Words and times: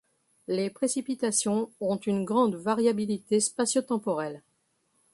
Les 0.47 0.71
précipitations 0.71 1.69
ont 1.79 1.95
une 1.95 2.25
grande 2.25 2.55
variabilité 2.55 3.39
spatio-temporelle. 3.39 4.41